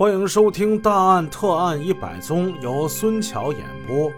[0.00, 4.10] 欢迎收听《大案特案一百宗》，由孙桥演播。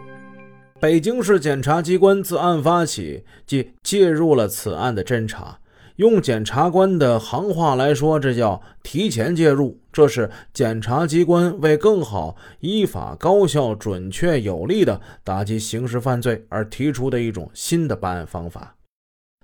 [0.79, 5.58] 北京市检察机关自案发起即介入了此案的侦查。
[5.96, 9.80] 用检察官的行话来说，这叫提前介入。
[9.92, 18.77] 这是检察机关为更好、依法、高效、准确、有力地打击刑事犯罪而提出的一种新的办案方法。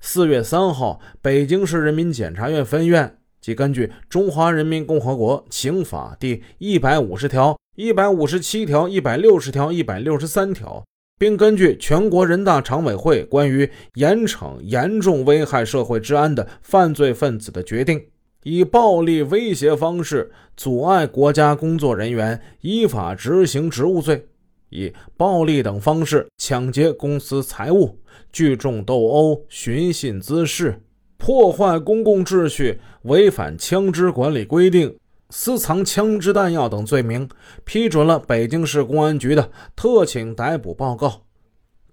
[0.00, 10.84] 四月三号，北京市人民检察院分院即根据《中华人民共和国刑法》第一百五十条、一百五十七条、一百六十条、一百六十三条。
[11.18, 18.00] 并根据全国人大常委会关于严惩严重危害社会治安的犯罪分子的决定，
[18.44, 24.28] 以暴力威胁方式阻碍国家工作人员依法执行职务罪，
[24.70, 27.98] 以暴力等方式抢劫公司财物、
[28.32, 30.80] 聚众斗殴、寻衅滋事、
[31.18, 34.96] 破坏公共秩序、违反枪支管理规定。
[35.30, 37.28] 私藏枪支弹药等罪名，
[37.64, 41.24] 批准了北京市公安局的特请逮捕报告。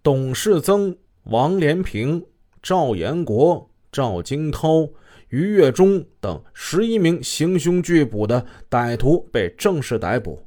[0.01, 2.23] 董世增、王连平、
[2.61, 4.87] 赵延国、赵金涛、
[5.27, 10.41] 于月忠等十一名行凶拒捕的歹徒被正式逮捕。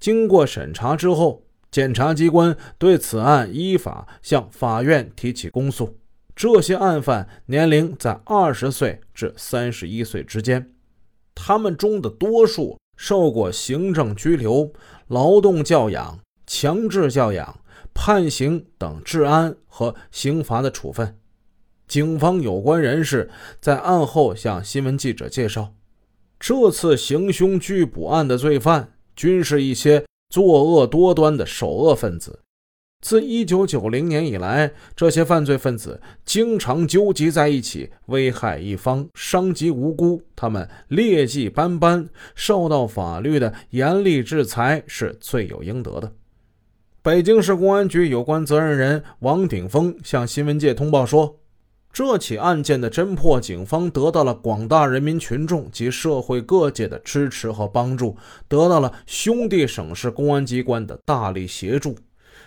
[0.00, 5.98] 经过审查之后，检察机关对此案依法向法院提起公诉。
[6.36, 10.72] 这些案犯年龄在二十岁至三十一岁之间。
[11.34, 14.72] 他们中的多数受过行政拘留、
[15.08, 17.60] 劳动教养、强制教养、
[17.92, 21.18] 判刑等治安和刑罚的处分。
[21.86, 25.74] 警方有关人士在案后向新闻记者介绍，
[26.40, 32.40] 这次行凶拘捕案的罪犯均是一些作恶多端的首恶分子。
[33.04, 40.22] 自1990年以来，这些犯罪分子经常纠集在一起，危害一方，伤及无辜。
[40.34, 46.10] 他们劣迹斑斑，受到法律的严厉制裁是罪有应得的。
[47.02, 51.40] 北京市公安局有关责任人王鼎峰向新闻界通报说，
[51.92, 58.16] 这起案件的侦破，警方得到了广大人民群众及社会各界的支持和帮助，
[58.48, 61.94] 得到了兄弟省市公安机关的大力协助。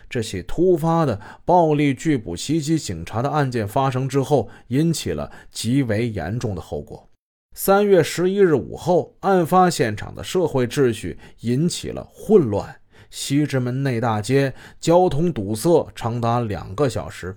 [0.09, 7.09] 这起突发的暴力拒捕袭击警察的案件发生之后，引起了极为严重的后果。
[7.53, 12.75] 三月十一日午后，案发现场的社会秩序引起了混乱，
[13.09, 17.35] 西直门内大街交通堵塞长达两个小时，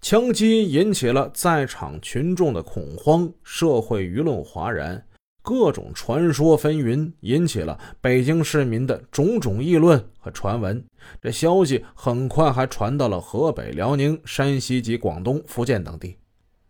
[0.00, 5.04] 枪击引起了在场群众的恐慌，社会舆论哗然。
[5.50, 10.80] 各种传说纷纭，引起了北京市民的种种议论和传闻。
[11.20, 16.16] 这消息很快还传到了河北、辽宁、山西及广东、福建等地。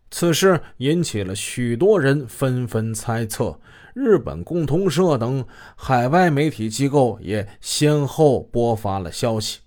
[0.09, 3.59] 此事引起了许多人纷纷猜测。
[3.93, 9.59] 日本共同社等海外媒体机构也先后播发了消息。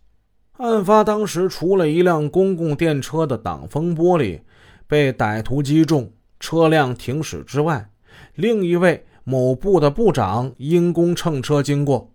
[0.55, 4.41] 案发当时，除了一辆公共电车的挡风玻璃
[4.89, 6.11] 被歹徒击中，
[6.41, 7.91] 车辆停驶之外，
[8.35, 12.11] 另一位某部的部长因公乘车经过，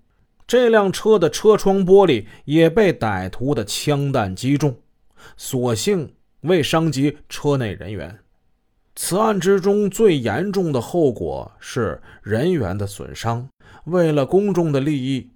[0.48, 4.76] 这辆车的车窗玻璃也被歹徒的枪弹击中，
[5.38, 8.20] 所幸未伤及车内人员。
[8.96, 13.48] 此案之中最严重的后果是人员的损伤。
[13.86, 15.30] 为了公众的利益，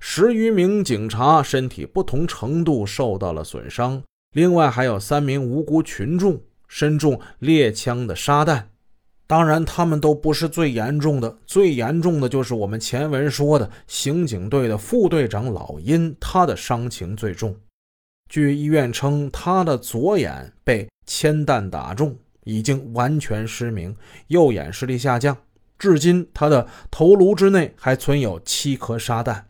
[0.00, 8.70] 十余名警察身体不同程度受到了损伤，另外还有三名无辜群众身中猎枪的沙弹。
[9.26, 17.56] 当然，他们都不是最严重的，最严重的就是我们前文说的刑警队的副队长老殷，他的伤情最重。
[18.28, 23.96] 据医院称，他的左眼被铅弹打中，已经完全失明，
[24.26, 25.36] 右眼视力下降，
[25.78, 29.46] 至今他的头颅之内还存有七颗沙弹。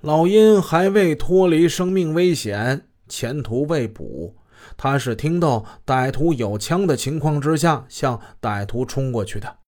[0.00, 4.36] 老殷还未脱离生命危险，前途未卜。
[4.76, 9.58] 他是听到歹徒有枪的情况之下向歹徒冲过去的。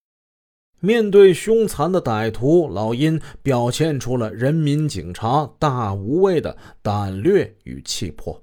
[0.83, 8.43] 面对凶残的歹徒，老殷表现出了人民警察大无畏的胆略与气魄。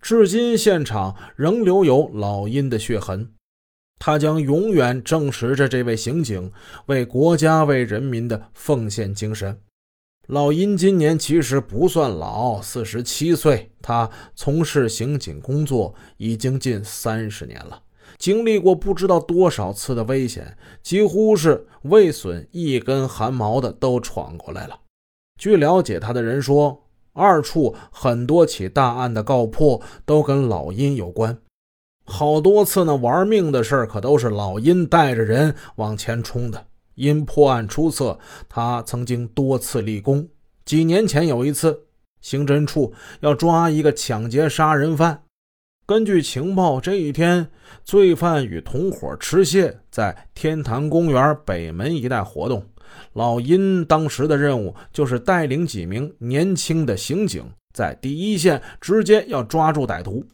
[0.00, 3.32] 至今，现场仍留有老殷的血痕。
[3.98, 6.52] 他将永远证实着这位刑警
[6.86, 9.60] 为国家、为人民的奉献精神。
[10.28, 13.72] 老殷今年其实不算老，四十七岁。
[13.82, 17.82] 他从事刑警工作已经近三十年了，
[18.18, 24.78] 经历过不知道多少次的危险，几乎是未损一根汗毛的都闯过来了。
[25.36, 31.36] 据了解，他的人说，二处很多起大案的告破都跟老殷有关，
[32.04, 36.66] 好多次呢玩命的事可都是老殷带着人往前冲的。
[36.94, 38.18] 因破案出色，
[38.48, 40.28] 他曾经多次立功。
[40.64, 41.86] 几年前有一次，
[42.20, 45.22] 刑侦处要抓一个抢劫杀人犯。
[45.84, 47.48] 根据情报，这一天
[47.84, 52.64] 罪犯与同伙持械在天坛公园北门一带活动。
[53.14, 60.24] 老殷当时的任务就是带领几名年轻的刑警，在第一线直接要抓住歹徒。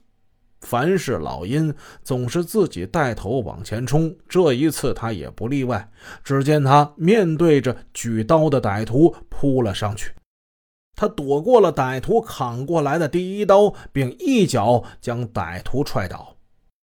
[0.61, 1.73] 凡是老殷
[2.03, 5.89] 总是自己带头往前冲，这一次他也不例外。
[6.25, 10.13] 只见他面对着举刀的歹徒扑了上去，
[10.97, 16.35] 他躲过了歹徒砍过来的第一刀，并一脚将歹徒踹倒。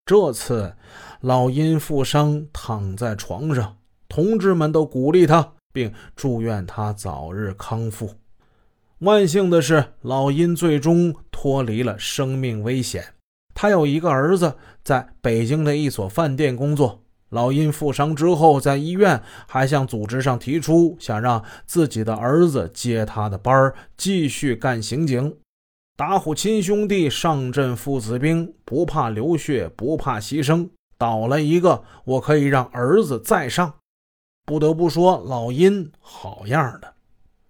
[0.06, 0.75] 这次
[1.21, 3.76] 老殷负伤躺在床上，
[4.09, 8.14] 同志们都鼓励他，并祝愿他早日康复。
[9.00, 13.05] 万幸的是，老殷最终脱离了生命危险。
[13.60, 17.02] 他有一个儿子，在北京的一所饭店工作。
[17.31, 25.34] 老殷负伤之后，在医院还向组织上提出，想让自己的儿子接他的班继续干刑警。
[25.96, 30.69] 打虎亲兄弟，上阵父子兵，不怕流血，不怕牺牲。
[30.96, 33.75] 倒了一个，我可以让儿子再上。
[34.46, 36.94] 不得不说，老殷好样的。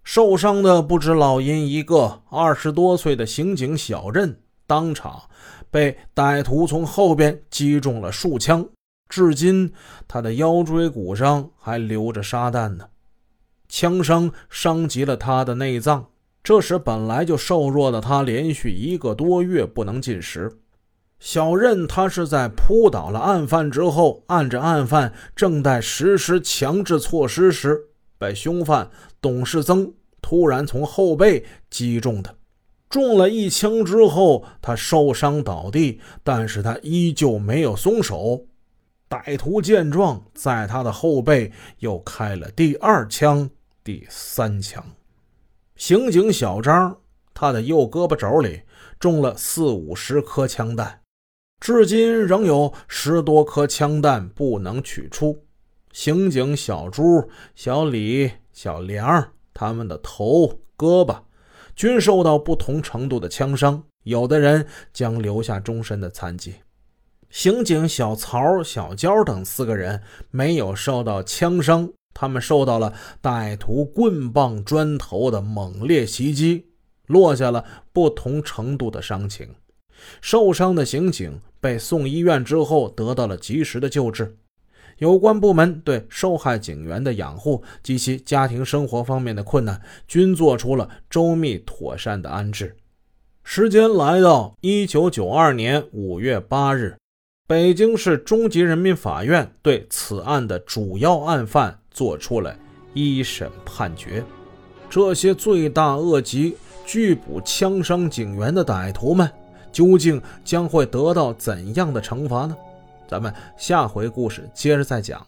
[0.03, 5.29] 受伤的不止老殷一个，二十多岁的刑警小任当场。
[5.71, 8.67] 被歹徒从后边击中了数枪，
[9.07, 9.71] 至今
[10.07, 12.87] 他的腰椎骨上还留着沙弹呢。
[13.67, 16.07] 枪伤伤及了他的内脏，
[16.43, 20.59] 这时本来就瘦弱的他，连续一个多月不能进食。
[21.19, 27.77] 小任他是在扑倒了案犯之后，按着案犯正在实施强制措施时，
[28.17, 28.89] 被凶犯
[29.21, 32.33] 董世增突然从后背击中的。
[32.89, 38.45] 中了一枪之后，他受伤倒地，但是他依旧没有松手。
[39.07, 43.47] 歹徒见状，在他的后背又开了第二枪、
[43.83, 44.83] 第三枪。
[45.75, 46.97] 刑警小张，
[47.33, 48.61] 他的右胳膊肘里
[48.99, 51.01] 中了四五十颗枪弹，
[51.59, 55.45] 至今仍有十多颗枪弹不能取出。
[55.91, 61.19] 刑警小朱、小李、小梁，他们的头、胳膊。
[61.79, 66.55] 均受到不同程度的枪伤，有的人将留下终身的残疾。
[67.29, 72.93] 刑警小曹、小娇等四个人没有受到枪伤，他们受到了
[73.23, 76.65] 歹徒棍棒、砖头的猛烈袭击，
[77.07, 79.55] 落下了不同程度的伤情。
[80.19, 84.35] 受伤的刑警被送医院之后，得到了及时的救治。
[84.99, 92.75] 有关部门对受害警员的养护及其家庭生活方面的困难，均做出了周密妥善的安置。
[93.43, 96.95] 时间来到一九九二年五月八日，
[97.47, 102.55] 北京市中级人民法院对此案的主要案犯作出了
[102.93, 104.23] 一审判决。
[104.89, 106.55] 这些罪大恶极、
[106.85, 109.29] 拒捕枪伤警员的歹徒们，
[109.71, 112.55] 究竟将会得到怎样的惩罚呢？
[113.09, 115.25] 咱们下回故事接着再讲。